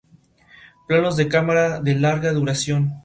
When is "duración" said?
2.33-2.91